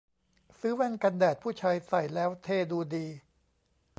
[0.59, 3.05] ซื้อแว่นกันแดดผู้ชายใส่แล้วเท่ดูดี